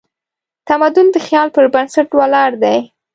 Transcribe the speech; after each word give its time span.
تمدن 0.69 1.05
د 1.11 1.15
خیال 1.25 1.47
پر 1.55 1.65
بنسټ 1.73 2.09
ولاړ 2.19 2.51
دی. 2.63 2.79